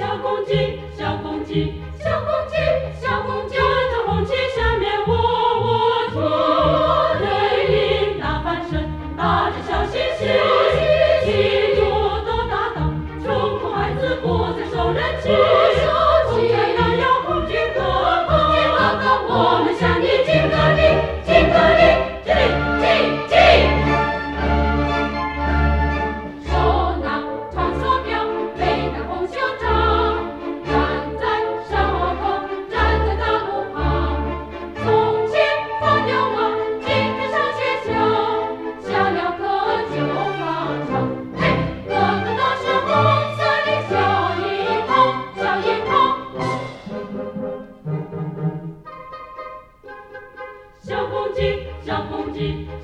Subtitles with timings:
[0.00, 2.29] 小公鸡小公鸡小公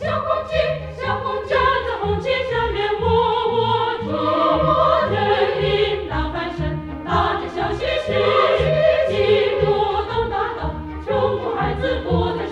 [0.00, 0.56] 小红旗
[1.00, 3.06] 小红站在红旗下面握
[3.52, 8.10] 握住我人民大翻身大家小心时
[8.58, 8.60] 时
[9.10, 9.14] 记
[9.60, 9.70] 住
[10.10, 10.34] 都打
[11.06, 12.43] 中国孩子不能